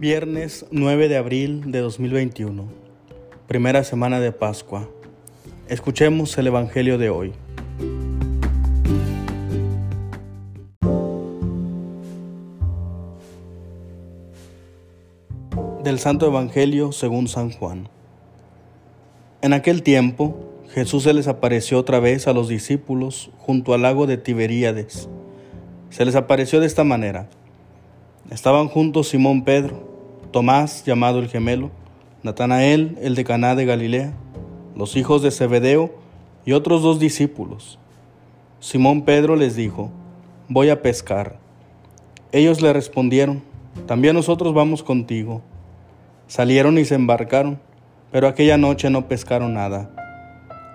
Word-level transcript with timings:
Viernes 0.00 0.64
9 0.70 1.08
de 1.10 1.18
abril 1.18 1.72
de 1.72 1.80
2021, 1.80 2.70
primera 3.46 3.84
semana 3.84 4.18
de 4.18 4.32
Pascua. 4.32 4.88
Escuchemos 5.68 6.38
el 6.38 6.46
Evangelio 6.46 6.96
de 6.96 7.10
hoy. 7.10 7.34
Del 15.84 15.98
Santo 15.98 16.26
Evangelio 16.26 16.92
según 16.92 17.28
San 17.28 17.50
Juan. 17.50 17.90
En 19.42 19.52
aquel 19.52 19.82
tiempo, 19.82 20.34
Jesús 20.70 21.02
se 21.02 21.12
les 21.12 21.28
apareció 21.28 21.78
otra 21.78 22.00
vez 22.00 22.26
a 22.26 22.32
los 22.32 22.48
discípulos 22.48 23.30
junto 23.36 23.74
al 23.74 23.82
lago 23.82 24.06
de 24.06 24.16
Tiberíades. 24.16 25.10
Se 25.90 26.06
les 26.06 26.16
apareció 26.16 26.58
de 26.58 26.68
esta 26.68 26.84
manera. 26.84 27.28
Estaban 28.30 28.68
juntos 28.68 29.08
Simón 29.08 29.44
Pedro, 29.44 29.89
Tomás, 30.30 30.84
llamado 30.84 31.18
el 31.18 31.28
gemelo, 31.28 31.70
Natanael, 32.22 32.96
el 33.00 33.16
de 33.16 33.24
Caná 33.24 33.56
de 33.56 33.64
Galilea, 33.64 34.12
los 34.76 34.96
hijos 34.96 35.22
de 35.22 35.32
Zebedeo 35.32 35.90
y 36.44 36.52
otros 36.52 36.82
dos 36.82 37.00
discípulos. 37.00 37.80
Simón 38.60 39.02
Pedro 39.02 39.34
les 39.34 39.56
dijo, 39.56 39.90
voy 40.48 40.70
a 40.70 40.82
pescar. 40.82 41.38
Ellos 42.30 42.62
le 42.62 42.72
respondieron, 42.72 43.42
también 43.86 44.14
nosotros 44.14 44.54
vamos 44.54 44.84
contigo. 44.84 45.42
Salieron 46.28 46.78
y 46.78 46.84
se 46.84 46.94
embarcaron, 46.94 47.58
pero 48.12 48.28
aquella 48.28 48.56
noche 48.56 48.88
no 48.88 49.08
pescaron 49.08 49.54
nada. 49.54 49.90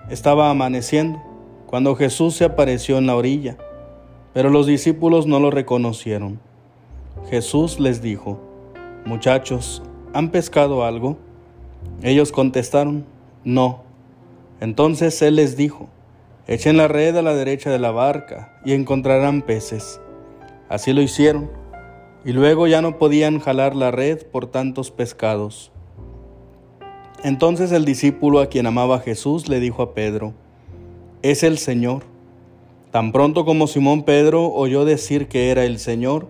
Estaba 0.10 0.49
amaneciendo 0.49 1.22
cuando 1.66 1.96
Jesús 1.96 2.35
se 2.35 2.44
apareció 2.44 2.98
en 2.98 3.08
la 3.08 3.16
orilla, 3.16 3.58
pero 4.34 4.49
los 4.49 4.68
discípulos 4.68 5.27
no 5.27 5.40
lo 5.40 5.49
reconocieron. 5.49 6.41
Jesús 7.30 7.80
les 7.80 8.02
dijo, 8.02 8.45
Muchachos, 9.05 9.84
¿han 10.13 10.29
pescado 10.29 10.84
algo? 10.84 11.17
Ellos 12.01 12.31
contestaron, 12.31 13.05
No. 13.43 13.84
Entonces 14.59 15.21
él 15.21 15.35
les 15.35 15.55
dijo, 15.55 15.89
Echen 16.48 16.77
la 16.77 16.87
red 16.87 17.15
a 17.15 17.21
la 17.21 17.35
derecha 17.35 17.70
de 17.70 17.77
la 17.77 17.91
barca 17.91 18.59
y 18.65 18.73
encontrarán 18.73 19.43
peces. 19.43 20.01
Así 20.70 20.91
lo 20.91 21.03
hicieron, 21.03 21.51
y 22.23 22.31
luego 22.31 22.65
ya 22.65 22.81
no 22.81 22.98
podían 22.98 23.39
jalar 23.39 23.76
la 23.76 23.91
red 23.91 24.26
por 24.26 24.48
tantos 24.48 24.89
pescados. 24.89 25.71
Entonces 27.23 27.71
el 27.71 27.85
discípulo 27.85 28.39
a 28.39 28.48
quien 28.48 28.65
amaba 28.65 28.99
Jesús 28.99 29.48
le 29.48 29.59
dijo 29.59 29.83
a 29.83 29.93
Pedro, 29.93 30.33
Es 31.21 31.43
el 31.43 31.59
Señor. 31.59 32.03
Tan 32.89 33.11
pronto 33.11 33.45
como 33.45 33.67
Simón 33.67 34.01
Pedro 34.01 34.51
oyó 34.51 34.83
decir 34.83 35.27
que 35.27 35.51
era 35.51 35.63
el 35.63 35.77
Señor, 35.77 36.27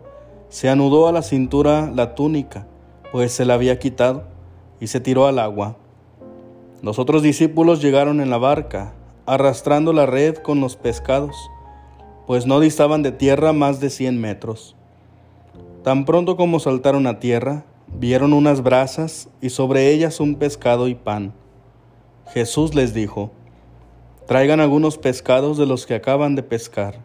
se 0.56 0.70
anudó 0.70 1.10
a 1.10 1.12
la 1.12 1.22
cintura 1.22 1.92
la 1.94 2.16
túnica, 2.16 2.66
pues 3.12 3.34
se 3.34 3.44
la 3.44 3.56
había 3.56 3.78
quitado, 3.78 4.24
y 4.80 4.88
se 4.88 5.02
tiró 5.02 5.28
al 5.28 5.38
agua. 5.38 5.76
Los 6.82 6.98
otros 6.98 7.22
discípulos 7.22 7.82
llegaron 7.82 8.22
en 8.22 8.30
la 8.30 8.38
barca, 8.38 8.94
arrastrando 9.26 9.92
la 9.92 10.06
red 10.06 10.38
con 10.38 10.62
los 10.62 10.78
pescados, 10.78 11.36
pues 12.26 12.46
no 12.46 12.62
distaban 12.62 13.04
de 13.04 13.12
tierra 13.12 13.52
más 13.52 13.82
de 13.82 13.90
cien 13.90 14.22
metros. 14.22 14.78
Tan 15.84 16.06
pronto 16.06 16.38
como 16.38 16.62
saltaron 16.62 17.06
a 17.06 17.20
tierra, 17.20 17.66
vieron 18.00 18.32
unas 18.32 18.64
brasas 18.64 19.28
y 19.42 19.50
sobre 19.50 19.90
ellas 19.92 20.22
un 20.22 20.36
pescado 20.36 20.88
y 20.88 20.96
pan. 20.96 21.34
Jesús 22.34 22.76
les 22.76 22.94
dijo, 22.94 23.30
Traigan 24.26 24.62
algunos 24.62 24.98
pescados 24.98 25.58
de 25.58 25.66
los 25.66 25.86
que 25.86 25.96
acaban 25.96 26.34
de 26.36 26.44
pescar. 26.44 27.02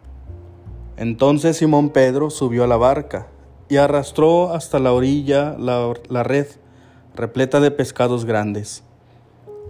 Entonces 0.95 1.57
Simón 1.57 1.89
Pedro 1.89 2.29
subió 2.29 2.63
a 2.63 2.67
la 2.67 2.77
barca 2.77 3.27
y 3.71 3.77
arrastró 3.77 4.53
hasta 4.53 4.79
la 4.79 4.91
orilla 4.91 5.55
la, 5.57 6.23
red 6.23 6.47
repleta 7.15 7.61
de 7.61 7.71
pescados 7.71 8.25
grandes. 8.25 8.83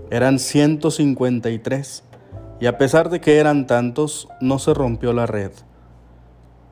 Eran 0.09 0.39
ciento 0.39 0.89
cincuenta 0.89 1.51
y 1.51 1.59
tres, 1.59 2.03
y 2.59 2.65
a 2.65 2.79
pesar 2.79 3.11
de 3.11 3.21
que 3.21 3.37
eran 3.37 3.67
tantos, 3.67 4.27
no 4.41 4.57
se 4.57 4.73
rompió 4.73 5.13
la 5.13 5.27
red. 5.27 5.51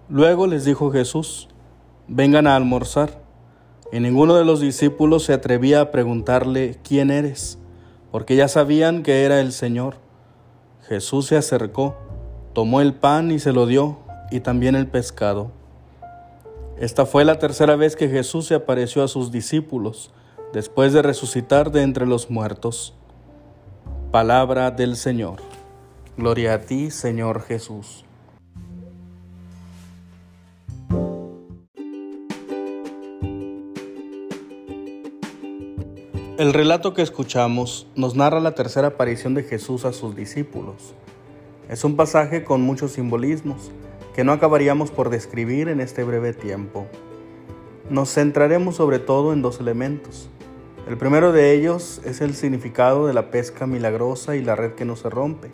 Luego 0.10 0.48
les 0.48 0.66
dijo 0.66 0.90
Jesús, 0.90 1.50
vengan 2.08 2.48
a 2.48 2.56
almorzar. 2.56 3.22
Y 3.92 4.00
ninguno 4.00 4.34
de 4.34 4.44
los 4.44 4.60
discípulos 4.60 5.24
se 5.26 5.34
atrevía 5.34 5.82
a 5.82 5.92
preguntarle, 5.92 6.80
¿quién 6.84 7.12
eres? 7.12 7.60
Porque 8.12 8.38
ya 8.38 8.48
sabían 8.48 9.04
que 9.04 9.24
era 9.24 9.40
el 9.40 9.52
Señor. 9.52 9.98
Jesús 10.88 11.28
se 11.28 11.38
acercó, 11.38 11.96
tomó 12.54 12.82
el 12.82 12.96
pan 12.96 13.30
y 13.30 13.38
se 13.38 13.54
lo 13.54 13.68
dio, 13.68 14.00
y 14.32 14.40
también 14.40 14.74
el 14.74 14.88
pescado. 14.88 15.59
Esta 16.80 17.06
fue 17.06 17.26
la 17.26 17.40
tercera 17.40 17.76
vez 17.76 17.98
que 17.98 18.08
Jesús 18.08 18.48
se 18.48 18.56
apareció 18.56 19.04
a 19.04 19.10
sus 19.10 19.34
discípulos 19.34 20.14
después 20.54 20.94
de 20.94 21.02
resucitar 21.02 21.72
de 21.72 21.82
entre 21.82 22.06
los 22.06 22.30
muertos. 22.30 22.96
Palabra 24.12 24.72
del 24.72 24.96
Señor. 24.96 25.42
Gloria 26.16 26.54
a 26.54 26.62
ti, 26.62 26.90
Señor 26.90 27.42
Jesús. 27.42 28.06
El 36.38 36.54
relato 36.54 36.94
que 36.94 37.02
escuchamos 37.02 37.88
nos 37.96 38.16
narra 38.16 38.40
la 38.40 38.56
tercera 38.56 38.88
aparición 38.88 39.34
de 39.34 39.44
Jesús 39.44 39.84
a 39.84 39.92
sus 39.92 40.16
discípulos. 40.16 40.94
Es 41.68 41.84
un 41.84 41.98
pasaje 41.98 42.46
con 42.46 42.62
muchos 42.62 42.94
simbolismos 42.94 43.70
que 44.20 44.26
no 44.26 44.34
acabaríamos 44.34 44.92
por 44.92 45.10
describir 45.10 45.70
en 45.70 45.80
este 45.80 46.04
breve 46.04 46.34
tiempo. 46.34 46.88
Nos 47.90 48.14
centraremos 48.14 48.76
sobre 48.76 49.00
todo 49.00 49.32
en 49.32 49.42
dos 49.42 49.62
elementos. 49.62 50.30
El 50.90 50.98
primero 50.98 51.32
de 51.32 51.54
ellos 51.54 52.02
es 52.04 52.20
el 52.20 52.36
significado 52.36 53.08
de 53.08 53.14
la 53.14 53.32
pesca 53.32 53.66
milagrosa 53.66 54.36
y 54.36 54.44
la 54.44 54.58
red 54.58 54.74
que 54.74 54.84
no 54.84 54.98
se 54.98 55.10
rompe. 55.10 55.52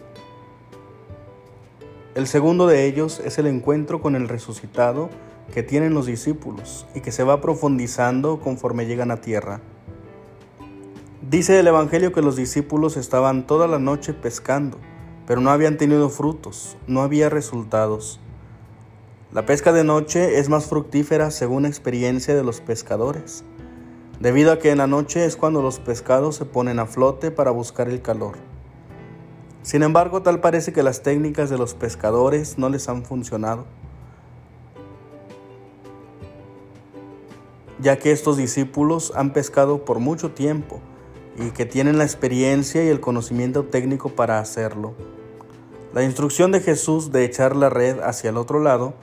El 2.15 2.25
segundo 2.25 2.65
de 2.65 2.87
ellos 2.87 3.21
es 3.23 3.37
el 3.37 3.45
encuentro 3.45 4.01
con 4.01 4.15
el 4.15 4.27
resucitado 4.27 5.11
que 5.53 5.61
tienen 5.61 5.93
los 5.93 6.07
discípulos 6.07 6.87
y 6.95 7.01
que 7.01 7.11
se 7.11 7.23
va 7.23 7.41
profundizando 7.41 8.39
conforme 8.39 8.87
llegan 8.87 9.11
a 9.11 9.21
tierra. 9.21 9.61
Dice 11.21 11.59
el 11.59 11.67
Evangelio 11.67 12.11
que 12.13 12.23
los 12.23 12.35
discípulos 12.35 12.97
estaban 12.97 13.45
toda 13.45 13.67
la 13.67 13.77
noche 13.77 14.15
pescando, 14.15 14.79
pero 15.27 15.39
no 15.39 15.51
habían 15.51 15.77
tenido 15.77 16.09
frutos, 16.09 16.77
no 16.87 17.03
había 17.03 17.29
resultados. 17.29 18.21
La 19.31 19.45
pesca 19.45 19.73
de 19.73 19.83
noche 19.83 20.37
es 20.37 20.49
más 20.49 20.67
fructífera 20.67 21.31
según 21.31 21.65
experiencia 21.65 22.35
de 22.35 22.43
los 22.43 22.61
pescadores, 22.61 23.43
debido 24.19 24.51
a 24.51 24.59
que 24.59 24.69
en 24.69 24.77
la 24.77 24.87
noche 24.87 25.25
es 25.25 25.35
cuando 25.35 25.61
los 25.61 25.79
pescados 25.79 26.35
se 26.35 26.45
ponen 26.45 26.79
a 26.79 26.85
flote 26.85 27.31
para 27.31 27.51
buscar 27.51 27.89
el 27.89 28.01
calor. 28.01 28.35
Sin 29.61 29.81
embargo, 29.81 30.21
tal 30.21 30.41
parece 30.41 30.71
que 30.71 30.83
las 30.83 31.01
técnicas 31.01 31.49
de 31.49 31.57
los 31.57 31.73
pescadores 31.73 32.57
no 32.59 32.69
les 32.69 32.87
han 32.87 33.03
funcionado, 33.03 33.65
ya 37.79 37.97
que 37.97 38.11
estos 38.11 38.37
discípulos 38.37 39.11
han 39.15 39.33
pescado 39.33 39.83
por 39.83 39.99
mucho 39.99 40.31
tiempo 40.31 40.79
y 41.37 41.49
que 41.49 41.65
tienen 41.65 41.97
la 41.97 42.05
experiencia 42.05 42.85
y 42.85 42.89
el 42.89 43.01
conocimiento 43.01 43.65
técnico 43.65 44.09
para 44.09 44.39
hacerlo. 44.39 44.93
La 45.93 46.03
instrucción 46.03 46.51
de 46.51 46.61
Jesús 46.61 47.11
de 47.11 47.25
echar 47.25 47.55
la 47.55 47.69
red 47.69 47.99
hacia 47.99 48.29
el 48.29 48.37
otro 48.37 48.59
lado 48.59 48.93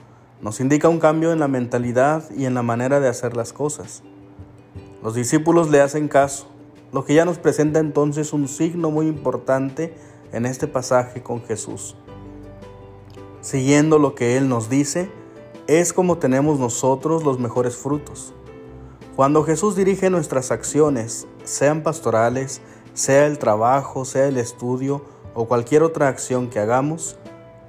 nos 0.43 0.59
indica 0.59 0.89
un 0.89 0.99
cambio 0.99 1.31
en 1.31 1.39
la 1.39 1.47
mentalidad 1.47 2.29
y 2.35 2.43
en 2.43 2.53
la 2.53 2.63
manera 2.63 2.99
de 2.99 3.07
hacer 3.07 3.37
las 3.37 3.53
cosas. 3.53 4.03
Los 5.01 5.15
discípulos 5.15 5.69
le 5.71 5.79
hacen 5.79 6.09
caso, 6.09 6.47
lo 6.91 7.05
que 7.05 7.13
ya 7.13 7.23
nos 7.23 7.37
presenta 7.37 7.79
entonces 7.79 8.33
un 8.33 8.49
signo 8.49 8.91
muy 8.91 9.07
importante 9.07 9.95
en 10.33 10.45
este 10.45 10.67
pasaje 10.67 11.23
con 11.23 11.41
Jesús. 11.43 11.95
Siguiendo 13.39 13.99
lo 13.99 14.15
que 14.15 14.35
Él 14.35 14.49
nos 14.49 14.69
dice, 14.69 15.09
es 15.67 15.93
como 15.93 16.17
tenemos 16.17 16.59
nosotros 16.59 17.23
los 17.23 17.39
mejores 17.39 17.77
frutos. 17.77 18.33
Cuando 19.15 19.43
Jesús 19.43 19.77
dirige 19.77 20.09
nuestras 20.09 20.51
acciones, 20.51 21.25
sean 21.45 21.83
pastorales, 21.83 22.59
sea 22.93 23.27
el 23.27 23.39
trabajo, 23.39 24.03
sea 24.03 24.27
el 24.27 24.35
estudio 24.35 25.05
o 25.35 25.45
cualquier 25.47 25.83
otra 25.83 26.09
acción 26.09 26.49
que 26.49 26.59
hagamos, 26.59 27.17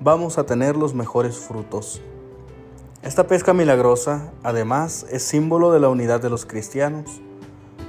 vamos 0.00 0.38
a 0.38 0.47
tener 0.47 0.75
los 0.75 0.93
mejores 0.93 1.38
frutos. 1.38 2.03
Esta 3.05 3.27
pesca 3.27 3.53
milagrosa, 3.53 4.33
además, 4.43 5.05
es 5.11 5.23
símbolo 5.23 5.71
de 5.71 5.79
la 5.79 5.91
unidad 5.91 6.23
de 6.23 6.31
los 6.31 6.47
cristianos, 6.47 7.21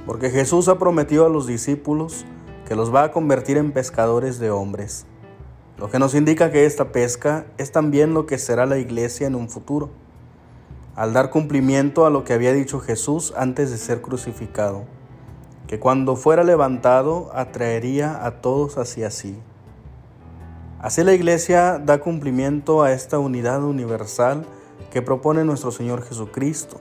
porque 0.04 0.28
Jesús 0.28 0.68
ha 0.68 0.78
prometido 0.78 1.24
a 1.24 1.30
los 1.30 1.46
discípulos 1.46 2.26
que 2.68 2.76
los 2.76 2.94
va 2.94 3.04
a 3.04 3.12
convertir 3.12 3.56
en 3.56 3.72
pescadores 3.72 4.38
de 4.38 4.50
hombres, 4.50 5.06
lo 5.78 5.88
que 5.88 5.98
nos 5.98 6.14
indica 6.14 6.50
que 6.50 6.66
esta 6.66 6.92
pesca 6.92 7.46
es 7.56 7.72
también 7.72 8.12
lo 8.12 8.26
que 8.26 8.36
será 8.36 8.66
la 8.66 8.76
iglesia 8.76 9.26
en 9.26 9.36
un 9.36 9.48
futuro, 9.48 9.88
al 10.94 11.14
dar 11.14 11.30
cumplimiento 11.30 12.04
a 12.04 12.10
lo 12.10 12.22
que 12.24 12.34
había 12.34 12.52
dicho 12.52 12.78
Jesús 12.80 13.32
antes 13.38 13.70
de 13.70 13.78
ser 13.78 14.02
crucificado, 14.02 14.84
que 15.66 15.80
cuando 15.80 16.16
fuera 16.16 16.44
levantado 16.44 17.30
atraería 17.32 18.22
a 18.26 18.42
todos 18.42 18.76
hacia 18.76 19.10
sí. 19.10 19.38
Así 20.78 21.02
la 21.02 21.14
iglesia 21.14 21.80
da 21.82 22.00
cumplimiento 22.00 22.82
a 22.82 22.92
esta 22.92 23.18
unidad 23.18 23.64
universal 23.64 24.46
que 24.96 25.02
propone 25.02 25.44
nuestro 25.44 25.72
Señor 25.72 26.02
Jesucristo 26.02 26.78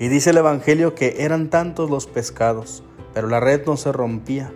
Y 0.00 0.08
dice 0.08 0.30
el 0.30 0.38
Evangelio 0.38 0.96
que 0.96 1.22
eran 1.22 1.48
tantos 1.48 1.88
los 1.88 2.08
pescados, 2.08 2.82
pero 3.14 3.28
la 3.28 3.38
red 3.38 3.64
no 3.66 3.76
se 3.76 3.92
rompía. 3.92 4.52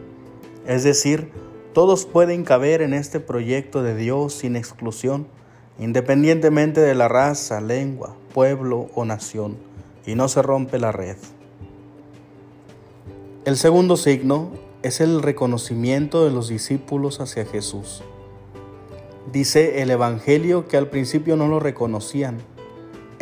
Es 0.67 0.83
decir, 0.83 1.31
todos 1.73 2.05
pueden 2.05 2.43
caber 2.43 2.83
en 2.83 2.93
este 2.93 3.21
proyecto 3.21 3.85
de 3.85 3.95
Dios 3.95 4.35
sin 4.35 4.57
exclusión, 4.57 5.29
independientemente 5.79 6.81
de 6.81 6.97
la 6.97 7.07
raza, 7.07 7.61
lengua, 7.61 8.17
pueblo 8.33 8.89
o 8.97 9.05
nación, 9.05 9.57
y 10.05 10.17
no 10.17 10.27
se 10.27 10.43
rompe 10.43 10.81
la 10.81 10.91
red. 10.91 11.17
El 13.45 13.57
segundo 13.57 13.97
signo 13.97 14.51
es 14.83 15.01
el 15.01 15.23
reconocimiento 15.23 16.25
de 16.25 16.33
los 16.33 16.49
discípulos 16.49 17.21
hacia 17.21 17.47
Jesús. 17.47 18.03
Dice 19.33 19.81
el 19.81 19.93
Evangelio 19.93 20.67
que 20.67 20.77
al 20.77 20.89
principio 20.89 21.37
no 21.37 21.47
lo 21.47 21.61
reconocían. 21.61 22.39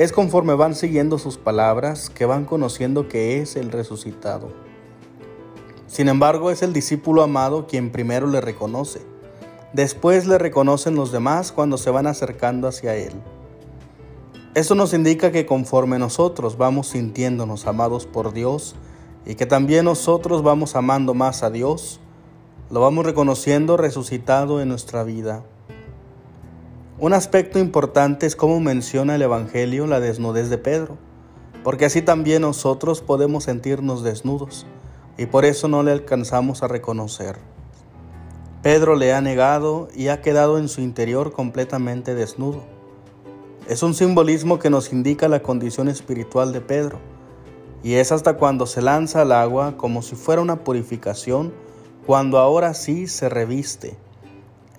Es 0.03 0.11
conforme 0.11 0.55
van 0.55 0.75
siguiendo 0.75 1.17
sus 1.17 1.39
palabras 1.39 2.11
que 2.11 2.27
van 2.27 2.45
conociendo 2.45 3.07
que 3.07 3.41
es 3.41 3.55
el 3.55 3.71
resucitado. 3.71 4.49
Sin 5.87 6.09
embargo, 6.09 6.51
es 6.51 6.63
el 6.63 6.73
discípulo 6.73 7.23
amado 7.23 7.69
quien 7.69 7.93
primero 7.93 8.27
le 8.27 8.41
reconoce. 8.41 9.01
Después 9.73 10.27
le 10.27 10.39
reconocen 10.39 10.97
los 10.97 11.13
demás 11.13 11.53
cuando 11.53 11.79
se 11.79 11.91
van 11.91 12.09
acercando 12.09 12.67
hacia 12.67 12.97
Él. 12.97 13.13
Esto 14.57 14.75
nos 14.75 14.93
indica 14.93 15.31
que 15.31 15.47
conforme 15.47 16.01
nosotros 16.01 16.59
vamos 16.59 16.89
sintiéndonos 16.89 17.69
amados 17.69 18.05
por 18.05 18.33
Dios 18.33 18.75
y 19.25 19.37
que 19.37 19.47
también 19.47 19.85
nosotros 19.85 20.43
vamos 20.43 20.75
amando 20.75 21.15
más 21.15 21.45
a 21.45 21.51
Dios, 21.51 22.01
lo 22.71 22.81
vamos 22.81 23.07
reconociendo 23.07 23.77
resucitado 23.77 24.61
en 24.61 24.69
nuestra 24.69 25.05
vida. 25.05 25.45
Un 27.03 27.15
aspecto 27.15 27.59
importante 27.59 28.27
es 28.27 28.37
cómo 28.37 28.61
menciona 28.61 29.17
el 29.17 29.23
Evangelio 29.23 29.89
la 29.89 29.99
desnudez 29.99 30.51
de 30.51 30.59
Pedro, 30.59 30.99
porque 31.65 31.87
así 31.87 32.01
también 32.01 32.43
nosotros 32.43 33.01
podemos 33.01 33.43
sentirnos 33.43 34.05
desnudos 34.05 34.69
y 35.19 35.27
por 35.27 35.45
eso 35.45 35.67
no 35.67 35.83
le 35.83 35.91
alcanzamos 35.91 36.63
a 36.63 36.69
reconocer. 36.69 37.39
Pedro 38.63 38.95
le 38.95 39.13
ha 39.15 39.21
negado 39.21 39.89
y 39.97 40.07
ha 40.09 40.21
quedado 40.21 40.59
en 40.59 40.69
su 40.69 40.81
interior 40.81 41.33
completamente 41.33 42.15
desnudo. 42.15 42.63
Es 43.69 43.83
un 43.83 43.95
simbolismo 43.95 44.61
que 44.61 44.71
nos 44.71 44.93
indica 44.93 45.27
la 45.27 45.43
condición 45.43 45.89
espiritual 45.89 46.53
de 46.53 46.61
Pedro, 46.61 47.01
y 47.83 47.95
es 47.95 48.13
hasta 48.13 48.35
cuando 48.35 48.65
se 48.65 48.81
lanza 48.81 49.23
al 49.23 49.33
agua 49.33 49.77
como 49.77 50.03
si 50.03 50.15
fuera 50.15 50.41
una 50.41 50.63
purificación, 50.63 51.53
cuando 52.07 52.39
ahora 52.39 52.75
sí 52.75 53.09
se 53.09 53.29
reviste. 53.29 53.97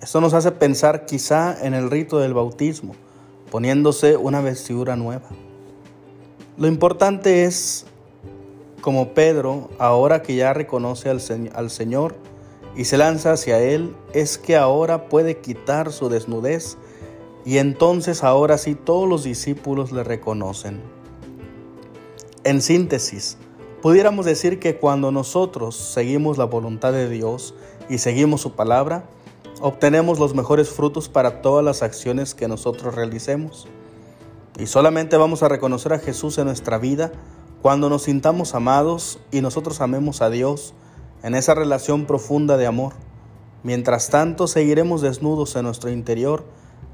Esto 0.04 0.20
nos 0.20 0.34
hace 0.34 0.50
pensar 0.50 1.06
quizá 1.06 1.56
en 1.66 1.72
el 1.72 1.90
rito 1.90 2.18
del 2.18 2.34
bautismo, 2.34 2.94
poniéndose 3.50 4.18
una 4.18 4.42
vestidura 4.42 4.96
nueva. 4.96 5.30
Lo 6.58 6.66
importante 6.66 7.44
es 7.44 7.86
como 8.82 9.14
Pedro, 9.14 9.70
ahora 9.78 10.20
que 10.20 10.36
ya 10.36 10.52
reconoce 10.52 11.08
al, 11.08 11.22
al 11.54 11.70
Señor 11.70 12.16
y 12.76 12.84
se 12.84 12.98
lanza 12.98 13.32
hacia 13.32 13.60
Él, 13.60 13.96
es 14.12 14.36
que 14.36 14.58
ahora 14.58 15.08
puede 15.08 15.38
quitar 15.38 15.90
su 15.90 16.10
desnudez 16.10 16.76
y 17.46 17.56
entonces 17.56 18.24
ahora 18.24 18.58
sí 18.58 18.74
todos 18.74 19.08
los 19.08 19.24
discípulos 19.24 19.90
le 19.90 20.04
reconocen. 20.04 20.82
En 22.44 22.60
síntesis, 22.60 23.38
pudiéramos 23.80 24.26
decir 24.26 24.60
que 24.60 24.76
cuando 24.76 25.10
nosotros 25.10 25.74
seguimos 25.74 26.36
la 26.36 26.44
voluntad 26.44 26.92
de 26.92 27.08
Dios 27.08 27.54
y 27.88 27.96
seguimos 27.96 28.42
su 28.42 28.52
palabra, 28.52 29.08
obtenemos 29.60 30.18
los 30.18 30.34
mejores 30.34 30.70
frutos 30.70 31.08
para 31.08 31.42
todas 31.42 31.64
las 31.64 31.82
acciones 31.82 32.34
que 32.34 32.48
nosotros 32.48 32.94
realicemos. 32.94 33.68
Y 34.58 34.66
solamente 34.66 35.16
vamos 35.16 35.42
a 35.42 35.48
reconocer 35.48 35.92
a 35.92 35.98
Jesús 35.98 36.38
en 36.38 36.46
nuestra 36.46 36.78
vida 36.78 37.12
cuando 37.62 37.88
nos 37.88 38.02
sintamos 38.02 38.54
amados 38.54 39.18
y 39.32 39.40
nosotros 39.40 39.80
amemos 39.80 40.22
a 40.22 40.30
Dios 40.30 40.74
en 41.22 41.34
esa 41.34 41.54
relación 41.54 42.06
profunda 42.06 42.56
de 42.56 42.66
amor. 42.66 42.92
Mientras 43.62 44.10
tanto, 44.10 44.46
seguiremos 44.46 45.00
desnudos 45.00 45.56
en 45.56 45.64
nuestro 45.64 45.90
interior 45.90 46.44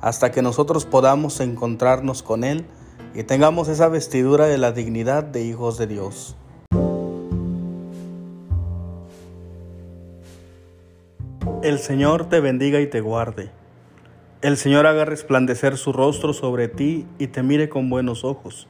hasta 0.01 0.31
que 0.31 0.43
nosotros 0.43 0.87
podamos 0.87 1.41
encontrarnos 1.41 2.23
con 2.23 2.45
Él 2.45 2.65
y 3.15 3.25
tengamos 3.25 3.69
esa 3.69 3.89
vestidura 3.89 4.47
de 4.47 4.57
la 4.57 4.73
dignidad 4.73 5.25
de 5.25 5.45
hijos 5.45 5.77
de 5.77 5.89
Dios. 5.89 6.37
El 11.63 11.79
Señor 11.79 12.27
te 12.31 12.41
bendiga 12.41 12.81
y 12.81 12.87
te 12.87 13.03
guarde. 13.03 13.51
El 14.41 14.57
Señor 14.57 14.87
haga 14.87 15.05
resplandecer 15.05 15.77
su 15.77 15.93
rostro 15.93 16.33
sobre 16.33 16.69
ti 16.69 17.07
y 17.19 17.27
te 17.27 17.43
mire 17.43 17.69
con 17.69 17.91
buenos 17.91 18.25
ojos. 18.25 18.67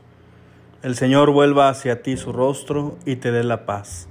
El 0.82 0.96
Señor 0.96 1.30
vuelva 1.30 1.68
hacia 1.68 2.02
ti 2.02 2.16
su 2.16 2.32
rostro 2.32 2.98
y 3.06 3.14
te 3.14 3.30
dé 3.30 3.44
la 3.44 3.64
paz. 3.64 4.08